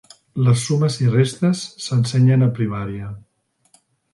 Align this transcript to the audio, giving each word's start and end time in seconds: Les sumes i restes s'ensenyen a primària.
Les 0.45 0.63
sumes 0.69 0.95
i 1.03 1.09
restes 1.11 1.61
s'ensenyen 1.89 2.47
a 2.49 2.51
primària. 2.61 3.13